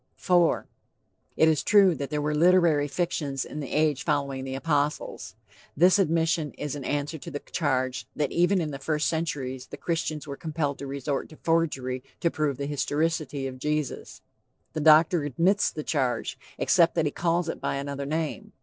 [0.17, 0.63] IV.
[1.37, 5.35] "It is true that there were literary fictions in the age following the apostles."
[5.77, 9.77] This admission is in answer to the charge that even in the first centuries the
[9.77, 14.23] Christians were compelled to resort to forgery to prove the historicity of Jesus.
[14.73, 18.53] The doctor admits the charge, except that he calls it by another name.